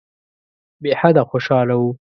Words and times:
بېحده 0.83 1.21
خوشاله 1.29 1.75
وو. 1.79 1.89